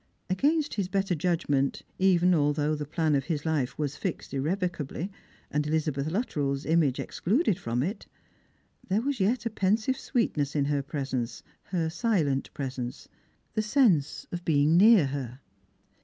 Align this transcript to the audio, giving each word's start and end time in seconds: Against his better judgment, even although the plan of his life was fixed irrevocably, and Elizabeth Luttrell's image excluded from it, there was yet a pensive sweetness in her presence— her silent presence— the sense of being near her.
Against 0.31 0.73
his 0.73 0.87
better 0.87 1.13
judgment, 1.13 1.83
even 1.99 2.33
although 2.33 2.73
the 2.73 2.87
plan 2.87 3.13
of 3.13 3.25
his 3.25 3.45
life 3.45 3.77
was 3.77 3.97
fixed 3.97 4.33
irrevocably, 4.33 5.11
and 5.51 5.67
Elizabeth 5.67 6.09
Luttrell's 6.09 6.65
image 6.65 6.99
excluded 6.99 7.59
from 7.59 7.83
it, 7.83 8.07
there 8.89 9.03
was 9.03 9.19
yet 9.19 9.45
a 9.45 9.49
pensive 9.51 9.97
sweetness 9.99 10.55
in 10.55 10.65
her 10.65 10.81
presence— 10.81 11.43
her 11.65 11.87
silent 11.87 12.51
presence— 12.55 13.09
the 13.53 13.61
sense 13.61 14.25
of 14.31 14.43
being 14.43 14.75
near 14.75 15.05
her. 15.05 15.39